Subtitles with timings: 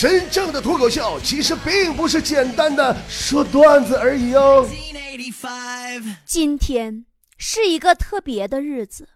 [0.00, 4.66] 真正的脱口秀其实并不是简单的说段子而已哦。
[6.24, 7.04] 今天
[7.36, 9.06] 是一个特别的日子，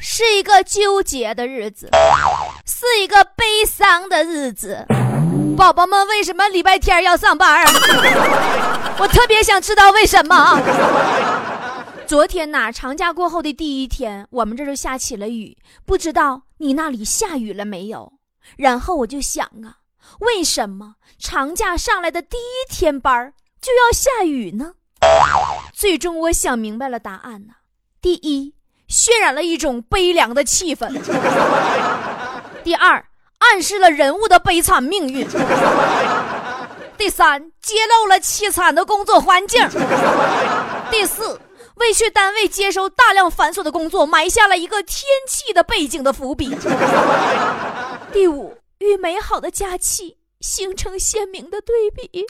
[0.00, 1.90] 是一个纠结的日子，
[2.64, 4.86] 是一个悲伤的日子。
[5.54, 7.62] 宝宝们为什么礼拜天要上班？
[8.98, 10.58] 我特别想知道为什么。
[12.06, 18.14] 昨天呐，长假过后的第一天，我们这就下起了雨，不知道你那里下雨了没有？
[18.56, 19.78] 然后我就想啊，
[20.20, 24.74] 为什么长假上来的第一天班就要下雨呢？
[25.72, 27.54] 最终我想明白了答案呢。
[28.00, 28.54] 第一，
[28.88, 30.88] 渲染了一种悲凉的气氛；
[32.64, 33.04] 第二，
[33.38, 35.26] 暗示了人物的悲惨命运；
[36.96, 39.68] 第三，揭露了凄惨的工作环境；
[40.90, 41.40] 第四，
[41.76, 46.50] 为去单位接收大量繁琐的工作埋下了一个天气的背景的伏笔；
[48.12, 52.24] 第五，与美好的假期形成鲜明的对比。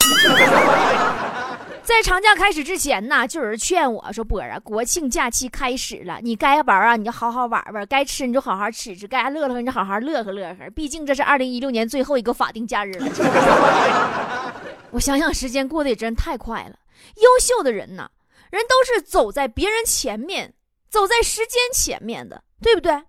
[1.83, 10.69] 在长假开始之前呢，就有人劝我说：“波儿啊，国庆假期开始了，你该玩啊，你就好好玩玩；该吃你就好好吃吃；该乐呵你就好好乐呵乐呵。
[10.75, 13.07] 毕竟这是二零一六年最后一个法定假日了。
[14.93, 16.77] ”我想想，时间过得也真太快了。
[17.17, 18.11] 优秀的人呢，
[18.51, 20.53] 人都是走在别人前面，
[20.91, 23.03] 走在时间前面的，对不对？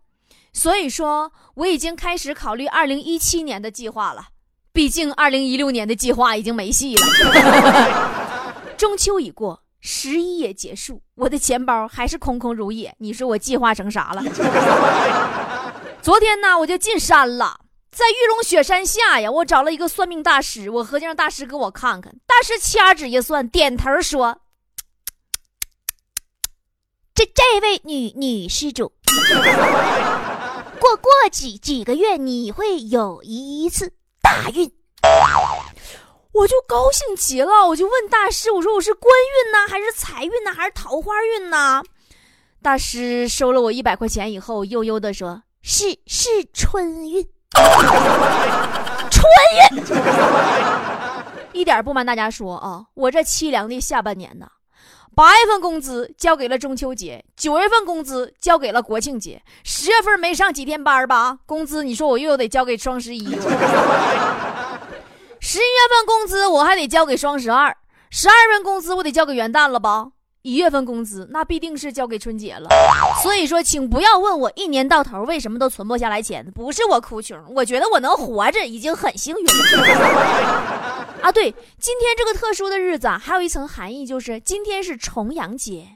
[0.54, 4.30] 所以说，我已经开始考虑二零一七年的计划了。
[4.72, 7.06] 毕竟二零一六年的计划已经没戏了。
[8.78, 12.96] 中秋已过，十一也结束，我的钱包还是空空如也。
[13.00, 14.24] 你说我计划成啥了？
[16.02, 17.60] 昨天呢，我就进山了，
[17.92, 22.16] 在玉龙雪山下呀，我找了一个算命大师，我合计让大师给我看看。
[22.26, 24.40] 大师掐指一算，点头说
[27.14, 28.94] ：“这这位女女施主，
[30.80, 33.92] 过过几几个月，你会有一次
[34.22, 34.72] 大运。”
[36.32, 41.84] 我就高兴极了，我就问大师：“我说我是官运呢，还是财运呢，还是桃花运呢？”
[42.62, 47.28] 大师收了我一百块钱以后，悠悠的说：“是是春运，
[49.12, 49.24] 春
[49.76, 49.84] 运。
[51.52, 54.48] ”一点不瞒大家说啊，我这凄凉的下半年呢，
[55.20, 63.26] 八月份工资交给了中秋节，九月份工资交给了国庆节，十月份没上几天班吧，工资你说我又得交给双十一。
[65.42, 67.76] 十一月份工资我还得交给双十二，
[68.10, 70.08] 十二月份工资我得交给元旦了吧？
[70.42, 72.70] 一月份工资那必定是交给春节了。
[73.22, 79.52] 所以说，请不要问我一年到头为什么都存不下来钱，不是我哭穷，我觉得我能活着已经很幸运了。
[81.22, 85.88] 啊，对，今天这个特殊的日子啊，还有一层含义，就是今天是重阳节。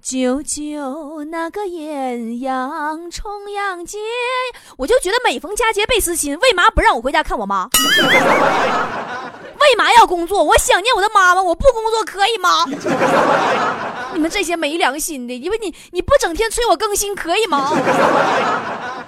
[0.00, 3.98] 九九那个艳阳重阳节，
[4.76, 6.38] 我就觉得每逢佳节倍思亲。
[6.38, 7.68] 为嘛不让我回家看我妈？
[9.68, 10.42] 为嘛要工作？
[10.42, 12.64] 我想念我的妈妈，我不工作可以吗？
[14.14, 17.70] 你们这些没良心的，因为你你不整天催我更新可以吗？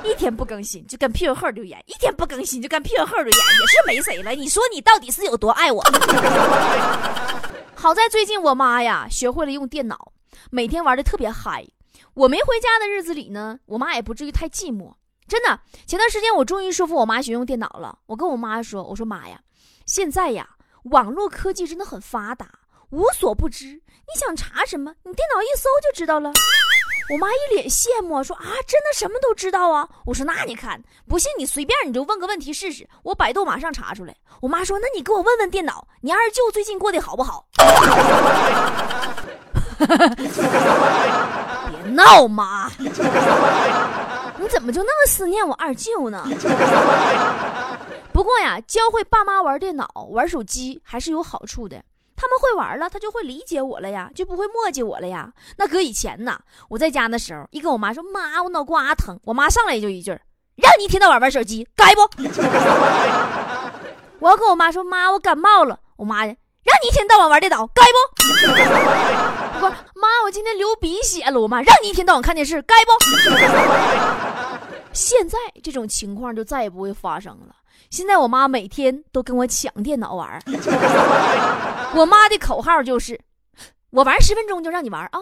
[0.05, 4.33] 一天不更新就跟屁股后留言，一天不更新就跟屁股后留言，也是没谁了。
[4.33, 5.83] 你说你到底是有多爱我？
[7.75, 10.13] 好在最近我妈呀学会了用电脑。
[10.51, 11.67] 每天玩的特别嗨，
[12.15, 14.93] 我没回家的日子里呢，我妈也不至于太寂寞。
[15.29, 17.99] 真的，前段时间我终于说服我妈学用电脑了。
[18.07, 19.39] 我跟我妈说：“我说妈呀，
[19.93, 20.49] 现在呀，
[20.85, 22.47] 网络科技真的很发达，
[22.91, 23.67] 无所不知。
[23.67, 26.33] 你想查什么，你电脑一搜就知道了。”
[27.11, 37.45] 我妈一脸羡慕说：“啊，真的什么都知道啊？”我说：“那你看，不信你随便你就问个问题试试，我百度马上查出来。”我妈说：“那你给我问问电脑，你二舅最近过得好不好？”
[41.69, 42.71] 别闹，妈！
[44.39, 46.25] 你怎么就那么思念我二舅呢？
[48.21, 51.83] 不过呀，教会爸妈玩电脑、玩手机还是有好处的。
[52.15, 55.33] 他们会玩了，他就会理解我了呀，就不会磨叽我了呀。
[55.57, 56.39] 那搁以前呢，
[56.69, 60.11] 我在家的时候，一跟我妈说：“妈，我脑瓜疼。”我妈上来就一句
[60.57, 62.03] ：“让你一天到晚玩手机，该不？”
[64.21, 67.97] 我要跟我妈说：“妈，我感冒了。”我妈让你一天到晚玩电脑，该不？
[69.61, 71.41] 不是妈，我今天流鼻血了。
[71.41, 72.91] 我妈让你一天到晚看电视，该不？
[74.93, 77.57] 现在这种情况就再也不会发生了。
[77.91, 80.41] 现在我妈每天都跟我抢电脑玩
[81.93, 83.21] 我妈的口号就是：
[83.91, 85.19] 我玩十分钟就让你玩啊。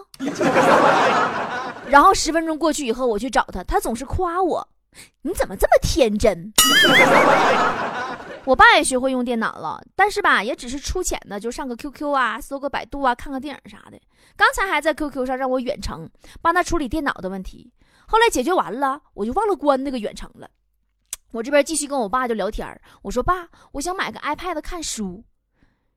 [1.88, 4.68] 然后十分钟过去以后，我去找她，她总是夸我：
[5.22, 6.52] 你怎么这么天真？
[8.44, 13.98] 我爸也学会用电脑了，但是吧，也只是出浅的，就上个 QQ 啊，搜个百度啊，看个电影啥的。
[14.36, 16.06] 刚才还在 QQ 上让我远程
[16.42, 17.72] 帮他处理电脑的问题，
[18.06, 20.46] 后来解决完了，我就忘了关那个远程了。
[21.32, 22.66] 我这边继续跟我爸就聊天
[23.02, 25.22] 我说爸，我想买个 iPad 看书。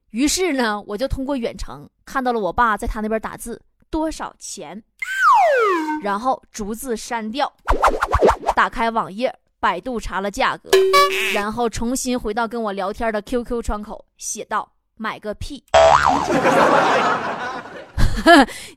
[0.10, 4.84] 于是呢，我就通过远程看到了我爸在他那边打字多少钱，
[6.04, 7.50] 然后逐字删掉，
[8.54, 10.70] 打开网页，百度查了价格，
[11.34, 14.70] 然后重新回到跟我聊天的 QQ 窗口，写道
[15.00, 15.64] ：“买个屁。”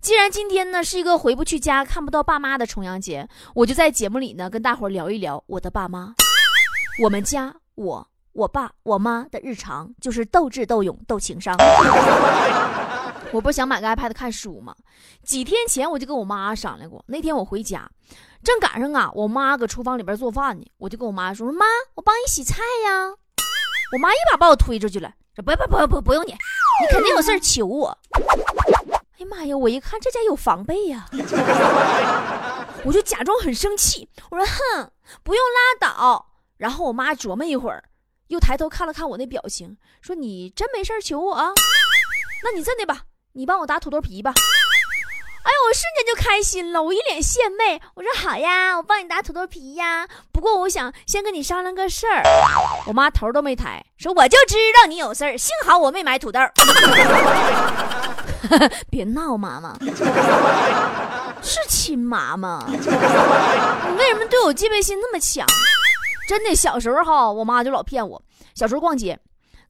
[0.01, 6.15] 既然今天呢是一个回不去家、看不到爸妈的重阳节，我就在节目里呢跟大伙聊一聊我的爸妈。
[7.01, 11.57] 我们家我、我爸、我妈的日常就是斗智斗勇、斗情商。
[13.33, 14.73] 我不想买个 iPad 看书吗？
[15.25, 17.05] 几天前我就跟我妈商量过。
[17.09, 17.91] 那天我回家，
[18.45, 23.09] 正赶上啊，我妈搁厨房里边做饭呢，我就跟我妈说：“说妈，我帮你洗菜呀。”
[23.93, 28.21] 我妈一把把我推出去了，说：“不不不不不用你，你肯定有事求我。”哎
[29.19, 29.57] 呀妈呀！
[29.57, 31.09] 我一看这家有防备呀，
[32.85, 34.91] 我就假装很生气，我说：“哼，
[35.25, 36.27] 不用拉倒。”
[36.65, 37.85] 然后我妈琢磨一会儿，
[38.29, 41.53] 又抬头看了看我那表情，说：“你真没事求我啊？
[42.43, 43.03] 那你这的吧，
[43.35, 44.33] 你帮我打土豆皮吧。”
[45.45, 50.09] 哎呦，我瞬间就开心了，我一脸献媚，我说：“好呀，我帮你打土豆皮呀。
[50.33, 52.23] 不过我想先跟你商量个事儿。”
[52.89, 56.41] 我妈头都没抬，说：“我就知道你有事儿，幸好我没买土豆。
[58.89, 59.77] ”别闹，妈妈
[61.43, 62.65] 是亲妈吗？
[62.71, 62.77] 你
[63.99, 65.47] 为什么对我戒备心那么强？
[66.27, 68.23] 真的，小时候哈，我妈就老骗我。
[68.55, 69.19] 小时候逛街，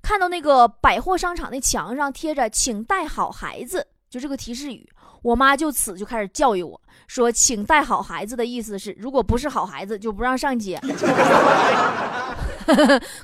[0.03, 4.89] 看到那个百货商场那墙上贴着“请带好孩子”，就这个提示语，
[5.23, 10.81] 我妈就此就开始教育我说：“请带好孩子的意思是，如果不是好孩子，就不让上街。”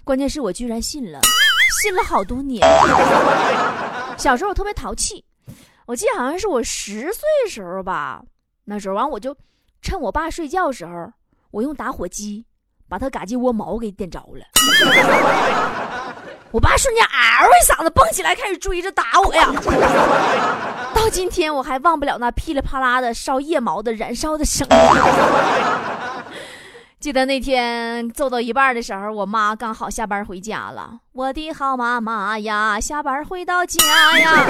[0.04, 1.20] 关键是我居然信了，
[1.82, 2.66] 信了好多年。
[4.18, 5.24] 小时候我特别淘气。
[5.86, 8.22] 我记得好像是我十岁时候吧，
[8.64, 9.36] 那时候完我就
[9.82, 11.12] 趁我爸睡觉时候，
[11.50, 12.44] 我用打火机
[12.90, 14.44] 把他嘎叽窝毛给点着了。
[16.50, 19.46] 我爸瞬间嗷一嗓子蹦起来，开始追着打我呀。
[20.92, 24.76] 到今天我还忘不了那噼里啪啦的烧腋毛的燃烧的声音。
[26.98, 30.98] 记得那天揍到一半的时候，我妈刚好下班回家了。
[31.12, 34.44] 我的好妈妈呀，下班回到家呀，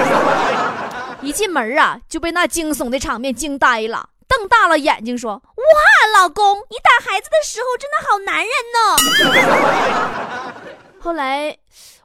[1.21, 4.09] 一进门啊就被那惊悚的场面惊呆了，
[4.51, 10.61] 大了眼睛说：“哇，老公，你打孩子的时候真的好男人呢。
[10.99, 11.57] ”后来，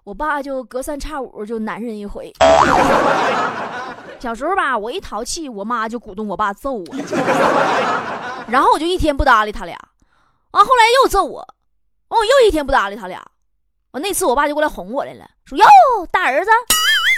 [0.04, 2.32] 我爸就隔三差五就男人一回。
[4.18, 6.84] 小时候吧，我一淘气，我妈就鼓动我爸揍我，
[8.48, 9.76] 然后我就一天不搭理他俩。
[10.52, 11.46] 完后来又揍我，
[12.08, 13.22] 完哦，又一天不搭理他俩。
[13.90, 15.64] 完那次我爸就过来哄我来了，说哟
[16.10, 16.50] 大儿子，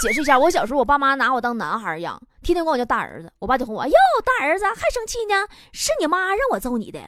[0.03, 3.31] 解释一下，我小时候我爸妈拿我当男孩养，天天管我叫大儿子。
[3.41, 5.35] 我爸就哄我哟大儿子还生气呢，
[5.71, 6.99] 是你妈让我揍你的。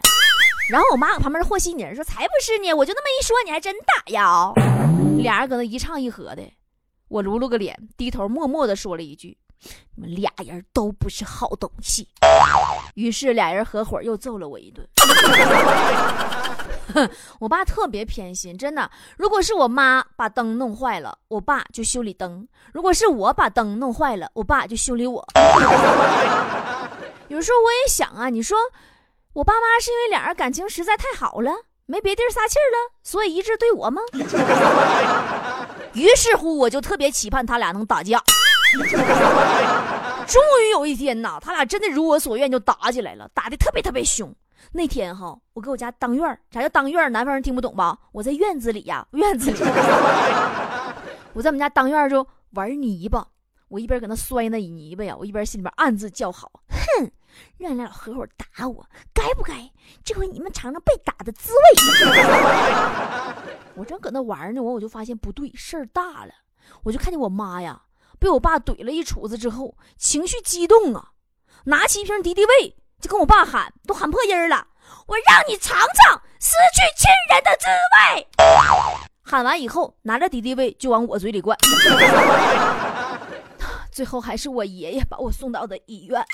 [0.69, 4.52] 然后我妈搁旁边和稀泥说才不是呢，我就那么一说你还真打呀。
[5.16, 6.42] 俩人搁那一唱一和的，
[7.08, 9.38] 我撸撸个脸，低头默默的说了一句。
[9.94, 12.06] 你们俩人都不是好东西，
[12.94, 14.87] 于是俩人合伙又揍了我一顿。
[17.40, 18.90] 我爸特别偏心，真的。
[19.16, 25.26] 如果是我妈把灯弄坏了，我爸就修理灯；如果是我把灯弄坏了，我爸就修理我。
[27.28, 28.58] 有时候我也想啊，你说
[29.34, 31.52] 我爸妈是因为俩人感情实在太好了，
[31.87, 34.02] 没别地儿撒气了，所以一直对我吗？
[35.94, 38.23] 于是乎，我就特别期盼他俩能打架。
[40.26, 44.32] 终于有一天呐，他俩真的如我所愿，就打起来了，打的特别特别凶。
[44.73, 47.99] 那天哈，我搁我家当院啥叫当院南方人听不懂吧？
[48.12, 49.59] 我在院子里呀， 院子里，
[51.33, 53.26] 我在我们家当院就玩泥巴。
[53.69, 57.11] 我一边搁那摔那泥巴呀，我一边心里边暗自叫好：哼，
[57.59, 59.71] 让你俩合伙打我，该不该？
[60.05, 61.61] 这回你们尝尝被打的滋味。
[63.76, 66.33] 我正搁那玩呢，我我就发现不对，事儿大了。
[66.83, 67.83] 我就看见我妈呀。
[68.19, 71.12] 被我爸怼了一杵子之后，情绪激动啊，
[71.67, 74.66] 拿起一瓶敌敌畏就跟我爸喊，都喊破音了
[75.07, 77.66] ：“我让你尝尝失去亲人的滋
[77.97, 78.26] 味！”
[79.25, 81.57] 喊完以后，拿着敌敌畏就往我嘴里灌。
[83.90, 86.25] 最后还是我爷爷把我送到的医院。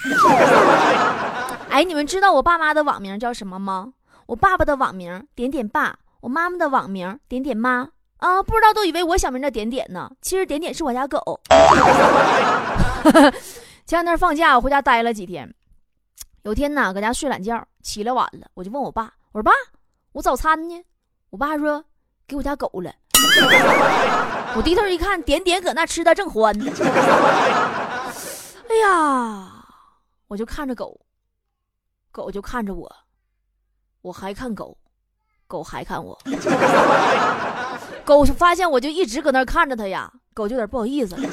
[1.71, 3.93] 哎，你们知道我爸妈的网名叫什么吗？
[4.27, 7.89] 我爸爸的网名点点爸，我妈妈的网名点点妈。
[8.19, 11.41] 啊，不知道都以为我小名叫点点呢，其实点点是我家狗。
[13.87, 15.55] 前两天放假，我回家待了几天。
[16.47, 19.51] 有天呢，搁家睡懒觉，起来晚了，我就问我爸：“我说爸，
[20.13, 20.81] 我早餐呢？”
[21.31, 21.85] 我爸说
[22.25, 22.95] ：“给我家狗了。
[24.55, 26.55] ”我低头一看，点点搁那吃的正欢。
[28.71, 29.67] 哎呀，
[30.29, 31.01] 我就看着狗，
[32.13, 32.89] 狗就看着我，
[34.03, 34.79] 我还看狗，
[35.49, 36.17] 狗还看我，
[38.07, 41.29] 狗发现我就一直搁那看着它呀，狗就有点不好意思了，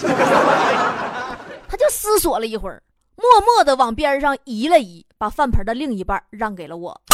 [1.70, 2.82] 它就思索了一会儿，
[3.24, 7.02] 默默的往边上移了移，把饭盆的另一半让给了我。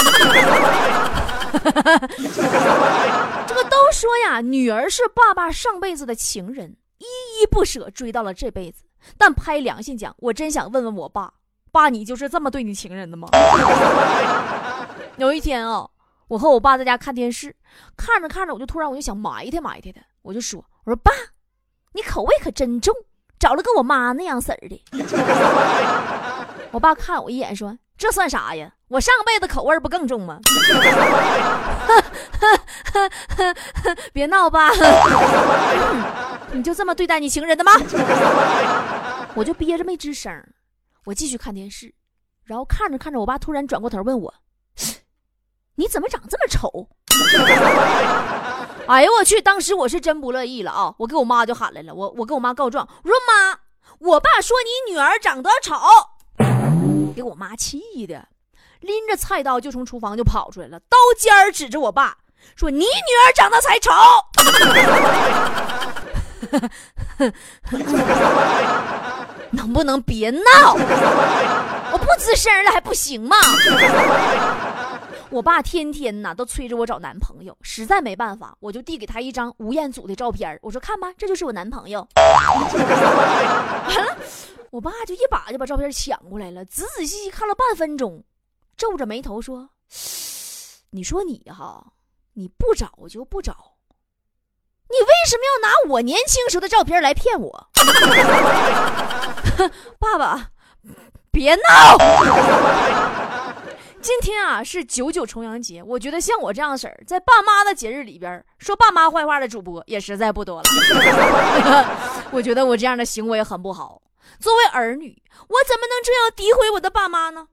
[3.46, 8.86] 这个都说呀，女儿是爸爸上辈子的情人，依依不舍追到了这辈子。
[9.20, 11.32] 但拍良心讲，我真想问问我爸，
[11.72, 13.30] 爸，你就是这么对你情人的吗？
[15.18, 15.88] 有一天啊，
[16.28, 17.56] 我和我爸在家看电视，
[17.96, 21.12] 看着看着，我就突然我就想埋汰埋汰他，我就说，我说爸，
[21.94, 22.96] 你口味可真重，
[23.40, 24.84] 找了个我妈那样式儿的。
[26.72, 28.74] 我爸看我一眼说，这算啥呀？
[28.90, 30.40] 我上辈子口味不更重吗？
[34.12, 34.72] 别闹吧，
[36.52, 37.72] 你就这么对待你情人的吗？
[39.36, 40.34] 我就憋着没吱声，
[41.06, 41.94] 我继续看电视，
[42.44, 44.34] 然后看着看着，我爸突然转过头问我
[45.76, 46.90] ：“你怎么长这么丑？”
[48.90, 49.40] 哎呦我去！
[49.40, 50.92] 当时我是真不乐意了啊！
[50.98, 53.60] 我给我妈就喊来了，我我跟我妈告状，我说妈，
[54.00, 55.76] 我爸说你女儿长得丑，
[57.16, 58.28] 给我妈气的。
[58.80, 62.18] 拎着菜刀就从厨房就跑出来了，刀尖儿指着我爸
[62.56, 63.92] 说：“你女儿长得才丑，
[69.52, 70.74] 能不能别闹？
[71.92, 73.36] 我不吱声了还不行吗？”
[75.32, 82.08] 我爸天天呐都催着我找男朋友，实在没办法，我就递给他一张吴彦祖的照片我说：“看吧，这就是我男朋友。
[82.18, 84.18] ”完了，
[84.72, 88.24] 我爸就一把就把照片抢过来了，仔仔细细看了半分钟。
[88.76, 89.70] 皱着眉头说
[90.92, 91.94] ：“你说你哈，
[92.34, 93.76] 你不找就不找，
[94.90, 97.70] 你为什么要拿我年轻时候的照片来骗我？”
[100.00, 100.50] 爸爸，
[101.30, 101.62] 别闹！
[104.02, 110.64] 今天啊是九九重阳节，我觉得像我这样式儿在爸妈的节日里边说爸妈坏话的主播也实在不多了。
[112.32, 114.02] 我觉得我这样的行为很不好。
[114.40, 117.48] 作为儿女，我怎么能这样诋毁我的爸妈呢？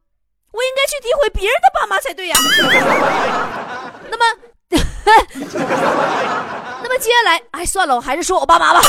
[0.53, 2.37] 我应该去诋毁别人的爸妈才对呀。
[4.09, 4.25] 那么，
[6.83, 8.81] 那么接下来，哎，算了，我还是说我爸妈吧。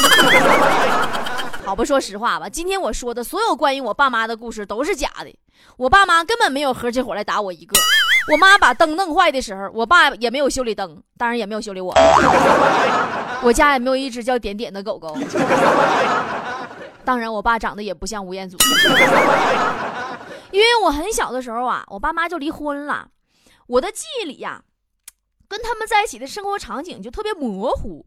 [1.68, 5.38] 好吧说实话吧，今天我说的所有关于我爸妈的故事都是假的。
[5.76, 7.76] 我爸妈根本没有合起伙来打我一个。
[8.32, 11.94] 我妈把灯弄坏的时候，我爸也没有修理灯，当然也没有修理我。
[13.44, 15.14] 我家也没有一只叫点点的狗狗。
[17.04, 18.58] 当然，我爸长得也不像吴彦祖。
[20.52, 23.10] 因为我很小的时候啊，我爸妈就离婚了，
[23.68, 24.64] 我的记忆里呀，
[25.50, 28.06] 跟他们在一起的生活场景就特别模糊，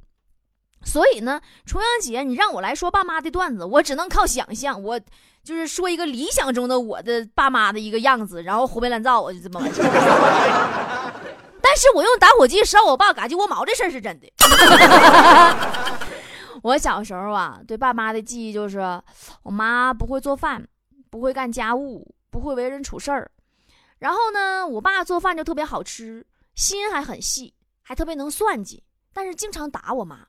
[0.85, 5.01] 所以呢，重阳节你让我来说爸妈的段子，我只能靠想象，我
[5.43, 9.85] 就是说一个理想中的我的爸妈的一个样子，然后胡编乱造，我就这么完成。
[11.63, 14.33] 但是我用打火机烧我爸嘎鸡窝毛这事儿是真的。
[16.63, 18.81] 我小时候啊，对爸妈的记忆就是，
[19.43, 20.67] 我妈不会做饭，
[21.11, 22.15] 不会干家务。
[22.33, 23.29] 不会为人处事儿，
[23.99, 30.21] 然后呢，我爸做饭就特别好吃，心还很细，还特别能算计，但是经常打我妈，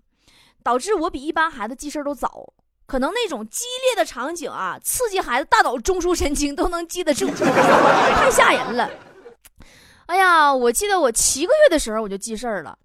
[0.64, 2.54] 导致我比一般孩子记事儿都早。
[2.86, 8.90] 可能那种激烈的场景啊，刺激孩子大脑中枢神经都能记得住， 太吓人了。
[10.08, 12.78] 哎呀，我记得我七个月的时候我就记事儿了，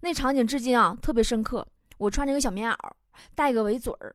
[0.00, 1.66] 那场景至今啊特别深刻。
[1.96, 2.76] 我穿着个小棉袄，
[3.34, 4.14] 戴个围嘴儿，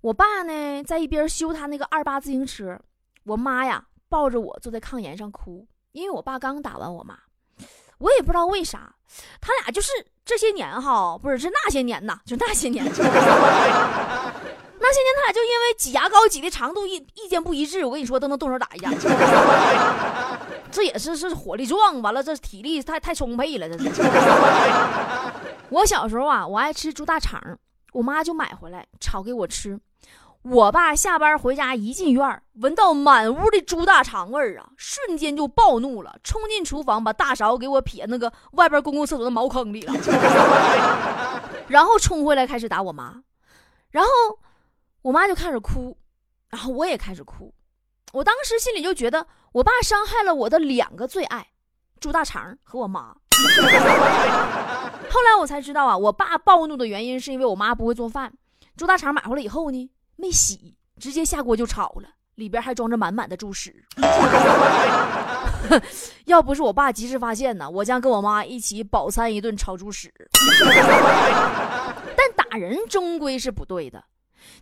[0.00, 2.80] 我爸呢在一边修他那个二八自行车。
[3.24, 7.18] 我妈呀，抱着我坐在炕沿上哭，因为我爸刚打完我妈，
[7.98, 8.94] 我也不知道为啥，
[9.40, 9.90] 他俩就是
[10.24, 13.02] 这些年哈，不是是那些年呐，就那些年， 那些
[15.00, 18.90] 年他俩就因为挤牙膏挤的长度意意见不一致，我跟你说都能动手打一架，
[20.70, 23.90] 这也是是火力壮，完了这体力太太充沛了，这是。
[25.70, 27.40] 我小时候啊，我爱吃猪大肠，
[27.92, 29.78] 我妈就买回来炒给我吃。
[30.42, 39.92] 我爸下班回家一进院，闻到满屋的猪大肠味儿啊，瞬间就暴怒了，冲进厨房把大勺给我撇那个外边公共厕所的茅坑里了，
[41.68, 43.22] 然后冲回来开始打我妈，
[43.90, 44.10] 然后
[45.02, 45.94] 我妈就开始哭，
[46.48, 47.52] 然后我也开始哭，
[48.14, 51.48] 我当时心里就觉得我爸伤害了我的两个最爱，
[52.00, 53.14] 猪大肠和我妈。
[55.10, 58.32] 后来我才知道啊，我爸暴怒的原因是因为我妈不会做饭，
[58.74, 59.90] 猪大肠买回来以后呢。
[60.20, 63.84] 没洗，直接下锅就炒了，里边还装着满满的猪屎。
[66.26, 70.12] 要不是我爸及时发现呢，我将跟我妈一起饱餐一顿炒猪屎。
[72.16, 74.02] 但打人终归是不对的。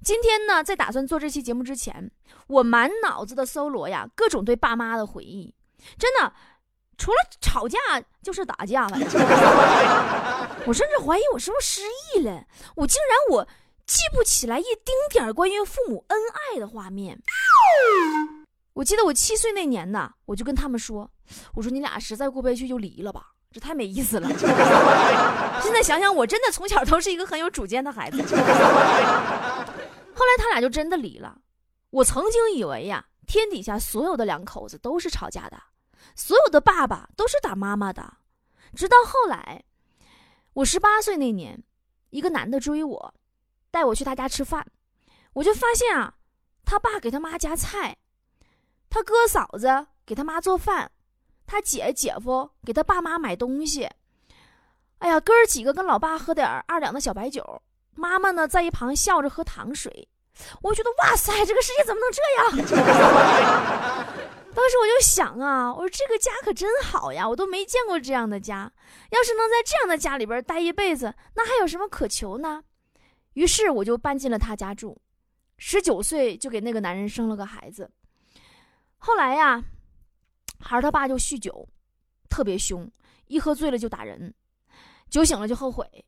[0.02, 2.10] 今天呢，在打算做这期节目之前，
[2.48, 5.54] 我满脑子的搜罗呀，各种对爸妈的回忆。
[5.96, 6.32] 真的，
[6.96, 7.78] 除了吵架
[8.22, 8.98] 就是打架了。
[10.66, 11.82] 我甚至怀疑我是不是失
[12.16, 13.48] 忆了，我竟然我
[13.88, 16.18] 记不起来一丁点儿关于父母恩
[16.52, 17.18] 爱的画面。
[18.74, 21.10] 我记得我七岁那年呢，我就跟他们说
[21.56, 24.28] ：“我说你俩实在过不下去就离了吧，这太没意思了。
[25.62, 28.22] ”现在想想，我真的从小都是一个很有主见的孩子。
[28.22, 28.26] 后
[30.26, 31.38] 来他俩就真的离了。
[31.88, 35.58] 我曾经以为呀，天底下所有的两口子都是吵架的，
[36.14, 38.18] 所有的爸爸都是打妈妈的。
[38.76, 39.64] 直到后来，
[40.52, 41.64] 我十八岁那年，
[42.10, 43.14] 一个男的追我，
[43.70, 44.66] 带我去他家吃饭，
[45.34, 46.14] 我就发现啊，
[46.64, 47.96] 他爸给他妈夹菜，
[48.88, 50.90] 他哥嫂子给他妈做饭，
[51.46, 53.88] 他姐姐夫给他爸妈买东西。
[54.98, 57.62] 哎呀，哥儿几个跟老爸喝点二两的小白酒。
[57.94, 60.08] 妈妈呢，在一旁笑着喝糖水，
[60.62, 62.22] 我觉得哇塞，这个世界怎么能这
[62.64, 62.68] 样？
[64.54, 68.72] 当时我就想啊，我说这个家可真好呀，我都没见过这样的家。
[69.10, 72.62] 要是能在这样的家里边待一辈子，那还有什么可求呢？
[73.38, 75.00] 于是我就搬进了他家住，
[75.58, 77.88] 十九岁就给那个男人生了个孩子。
[78.96, 79.62] 后来呀，
[80.58, 81.68] 孩儿他爸就酗酒，
[82.28, 82.90] 特别凶，
[83.28, 84.34] 一喝醉了就打人，
[85.08, 86.04] 酒醒了就后悔，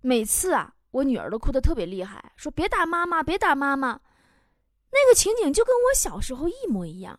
[0.00, 0.74] 每次啊。
[0.90, 4.00] 我女儿都哭得特别厉害，说别打妈妈，别打妈妈。
[4.90, 7.16] 那个情景就跟我小时候一模一样。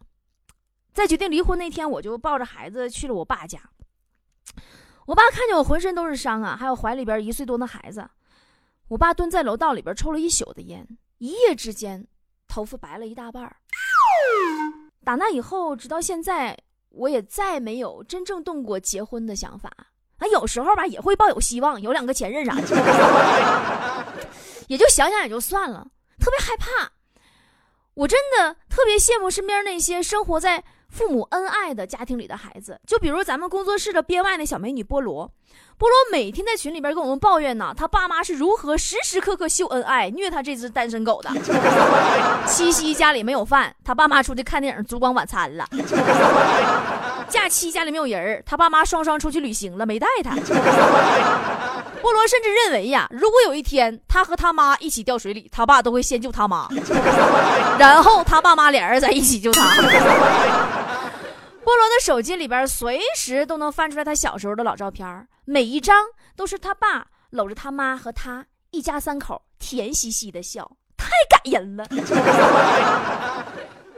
[0.92, 3.60] 在决定离婚那天，我就抱着孩子去了我爸家。
[5.06, 8.08] 我爸看见我浑身都是伤啊，还有怀里边一岁多的孩子。
[8.90, 10.88] 我爸蹲在楼道里边抽了一宿的烟，
[11.18, 12.06] 一夜之间
[12.48, 13.56] 头发白了一大半儿。
[15.04, 16.56] 打那以后，直到现在，
[16.90, 19.72] 我也再没有真正动过结婚的想法。
[20.18, 22.68] 啊有时候吧也会抱有希望，有两个前任啥的，
[24.68, 25.88] 也就想想也就算了。
[26.20, 26.92] 特别害怕，
[27.96, 30.64] 我真的特别羡慕身边那些生活在
[30.94, 32.80] 父母恩爱的家庭里的孩子。
[32.86, 35.26] 就比如咱们工作室的编外那小美女菠萝，
[35.80, 41.32] 菠萝每天在群里边跟我们抱怨呢，她爸妈是如何时时刻刻秀恩爱，虐她这只单身狗的。
[42.46, 45.68] 七夕家里没有饭，他爸妈出去看电影烛光晚餐了。
[47.28, 50.36] 假期家里没有人他爸妈双双出去旅行了，没带他。
[52.04, 56.68] 菠萝甚至认为呀，如果有一天他和他妈一起掉水里，他爸都会先救他妈，
[57.80, 59.82] 然后他爸妈俩人在一起救他。
[61.64, 71.86] 菠萝的手机里边随时都能翻出来他小时候的老照片，每一张都是他爸搂着他妈和他一家三口甜兮兮的笑，太感人了。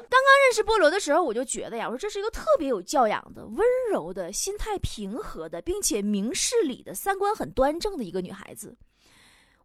[0.08, 8.78] 刚刚认识菠萝的时候，我就觉得呀，我说这是一个特别有教养的、温柔的、心态平和的，并且明事理的、三观很端正的一个女孩子。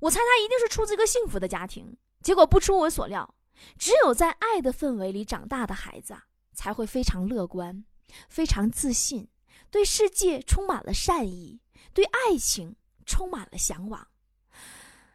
[0.00, 1.96] 我猜她一定是出自一个幸福的家庭。
[2.22, 3.34] 结果不出我所料，
[3.78, 7.84] 只有在爱的氛围里长大的孩子啊，才会非常乐观、
[8.29, 9.29] 非常自信，
[9.70, 11.61] 对世界充满了善意，
[11.92, 14.07] 对爱情充满了向往。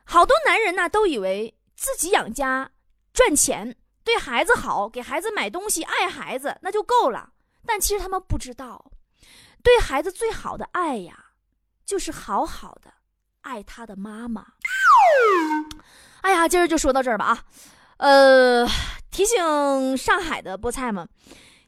[0.03, 2.71] 好多男人呢，都以为自己养家
[3.13, 3.75] 赚钱。
[4.03, 7.33] 对孩子好，给孩子买东西，爱孩子那就够了。
[7.65, 8.91] 但其实他们不知道，
[9.63, 11.31] 对孩子最好的爱呀，
[11.83, 12.93] 就是好好的
[13.41, 14.45] 爱他的妈妈。
[16.21, 17.43] 哎呀，今儿就说到这儿吧啊，
[17.97, 18.67] 呃，
[19.09, 21.09] 提醒上海的菠菜们，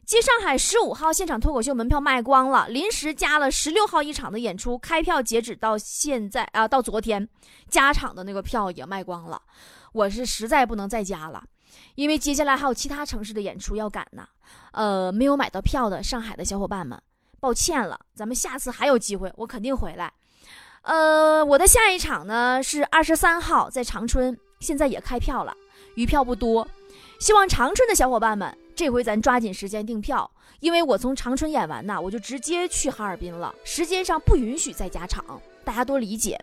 [0.08, 7.28] 继上海十五号现场脱口秀门票卖光了，临时加了十六号一场的演出，开票截止到现在啊，到昨天
[7.68, 9.38] 加场的那个票也卖光了，
[9.92, 11.44] 我是实在不能再加了。
[11.94, 14.26] 因为接下来还有其他城市的演出要赶呢，
[14.72, 16.98] 呃，没有买到票的上海的小伙伴们，
[17.38, 20.10] 抱歉了，咱们下次还有机会，我肯定回来。
[20.84, 25.54] 呃，我的下一场呢是二十三号在长春，现在也开票了，
[25.96, 26.66] 余票不多，
[27.20, 35.24] 希望长春的小伙伴们这回咱抓紧时间订票，因为我从长春演完呐，我就直接去哈尔滨了，时间上不允许再加场，
[35.64, 36.40] 大家多理解。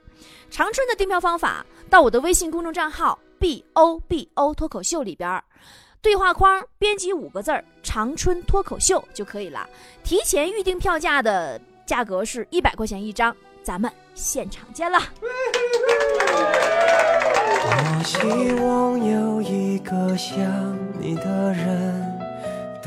[0.49, 3.17] 长春的订票方法，到我的微信公众账号。
[3.39, 5.41] B O B O 脱口秀里边，
[6.01, 9.69] 对话框编辑五个字儿“长春脱口秀”就可以了。
[10.03, 14.99] 提前预定票价的价格是一百块钱一张，咱们现场见了。
[17.67, 18.17] 我希
[18.61, 20.37] 望有一个想
[20.99, 22.14] 你的人，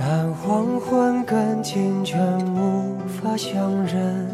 [0.01, 4.29] 但黄昏跟清晨无法相认。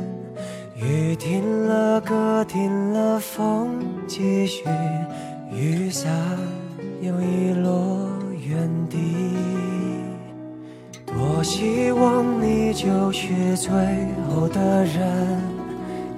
[0.77, 3.71] 雨停了，歌停了，风
[4.07, 4.65] 继续。
[5.51, 6.13] 雨伞
[7.01, 8.11] 又遗落
[8.47, 8.99] 原地，
[11.07, 13.73] 多希望你就是最
[14.29, 15.41] 后的人，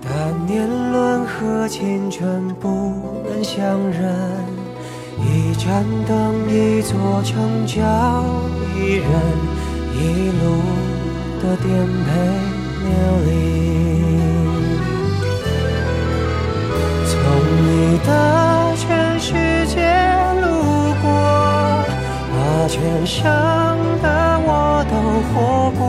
[0.03, 2.69] 但年轮和青春不
[3.31, 4.13] 能相认。
[5.21, 8.25] 一盏灯，一座城，叫
[8.77, 9.09] 一人
[9.95, 9.97] 一
[10.43, 10.45] 路
[11.43, 11.67] 的颠
[12.05, 12.09] 沛
[12.85, 12.89] 流
[13.25, 13.29] 离。
[17.09, 17.15] 从
[17.62, 17.69] 你
[18.07, 18.09] 的
[18.77, 18.85] 全
[19.19, 19.33] 世
[19.67, 19.75] 界
[20.43, 20.45] 路
[21.03, 21.05] 过，
[22.31, 22.37] 把
[22.69, 23.25] 全伤
[24.03, 24.05] 的
[24.45, 24.95] 我都
[25.33, 25.35] 活
[25.79, 25.81] 过。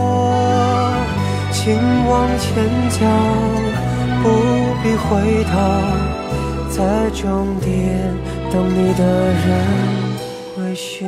[1.52, 1.60] 请
[2.08, 2.46] 往前
[2.90, 2.96] 走，
[4.22, 4.24] 不
[4.82, 5.52] 必回头，
[6.70, 6.76] 在
[7.10, 7.20] 终
[7.60, 7.68] 点
[8.50, 9.46] 等你的人
[10.56, 11.04] 会是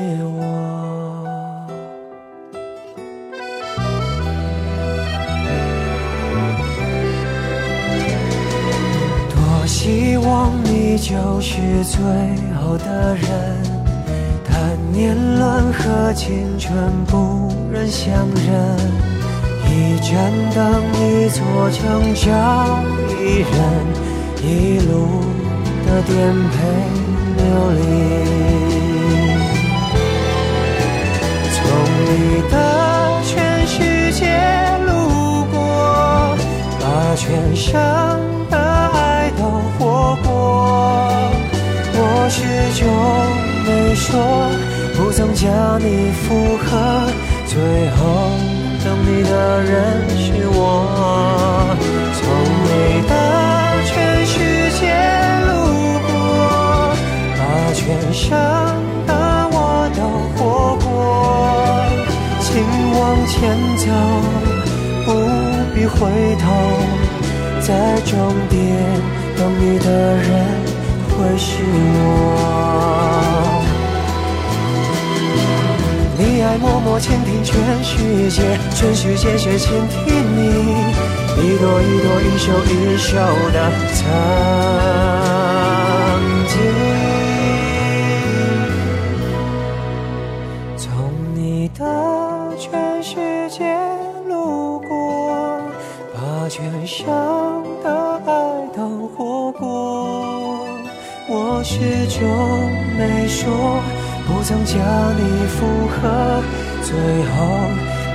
[11.01, 11.99] 就是最
[12.61, 13.27] 后的人，
[14.45, 16.73] 但年轮和青春
[17.07, 18.79] 不忍相认，
[19.67, 22.29] 一盏灯，一座城，找
[23.19, 23.51] 一人，
[24.43, 25.25] 一路
[25.87, 26.15] 的颠
[26.51, 26.57] 沛
[27.39, 27.81] 流离。
[31.57, 31.59] 从
[32.05, 32.09] 你
[32.51, 32.55] 的
[33.25, 34.21] 全世界
[34.87, 34.91] 路
[35.51, 36.37] 过，
[36.79, 36.85] 把
[37.17, 38.30] 全生。
[42.73, 42.87] 就
[43.67, 44.49] 没说，
[44.97, 46.69] 不曾将你附和，
[47.47, 47.59] 最
[47.91, 47.99] 后
[48.85, 50.57] 等你的人是我。
[52.15, 52.23] 从
[52.65, 52.69] 你
[53.09, 53.13] 的
[53.85, 54.35] 全世
[54.79, 54.83] 界
[55.47, 55.51] 路
[56.07, 56.11] 过，
[57.37, 57.41] 把
[57.75, 58.29] 全生
[59.07, 59.11] 的
[59.51, 59.57] 我
[59.97, 59.99] 都
[60.37, 60.41] 活
[60.85, 60.87] 过。
[62.41, 62.49] 请
[62.95, 63.35] 往前
[63.77, 63.85] 走，
[65.05, 65.09] 不
[65.75, 65.99] 必回
[66.37, 66.47] 头，
[67.61, 67.69] 在
[68.03, 68.15] 终
[68.49, 68.55] 点
[69.37, 70.60] 等你的人。
[71.21, 72.41] 会是我，
[76.17, 80.01] 你爱默默倾听全世界，全世界却倾听
[80.35, 80.41] 你，
[81.37, 83.17] 一朵一朵，一首一首
[83.53, 84.09] 的曾
[86.49, 86.57] 经。
[90.79, 90.89] 从
[91.35, 91.85] 你的
[92.57, 93.15] 全世
[93.51, 93.77] 界
[94.27, 95.61] 路过，
[96.15, 97.07] 把全生
[97.85, 97.87] 的
[98.25, 98.31] 爱
[98.75, 99.90] 都活过。
[101.33, 102.19] 我始终
[102.99, 103.81] 没说，
[104.27, 104.83] 不曾将
[105.15, 106.43] 你附和，
[106.83, 106.91] 最
[107.31, 107.47] 后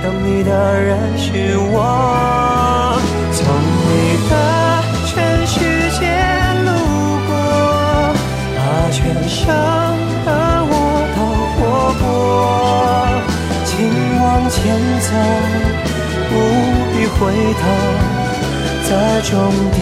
[0.02, 3.00] 等你的人是我。
[3.32, 3.40] 从
[3.88, 4.36] 你的
[5.06, 5.56] 全世
[5.96, 6.04] 界
[6.60, 6.68] 路
[7.24, 7.32] 过，
[8.54, 8.60] 把
[8.92, 9.48] 全生
[10.26, 10.28] 的
[10.68, 10.76] 我
[11.16, 11.18] 都
[11.56, 11.56] 活
[12.04, 12.04] 过。
[13.64, 13.72] 请
[14.20, 15.08] 往前走，
[16.28, 16.32] 不
[16.92, 17.64] 必回头，
[18.84, 19.32] 在终
[19.72, 19.80] 点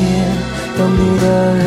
[0.78, 1.66] 等你的人。